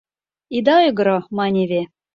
—Ида 0.57 0.75
ойгыро,— 0.85 1.17
маневе. 1.37 1.81